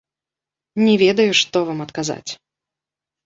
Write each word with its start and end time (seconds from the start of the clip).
Не 0.85 0.95
ведаю, 1.03 1.27
што 1.41 1.57
вам 1.67 1.79
адказаць. 1.85 2.31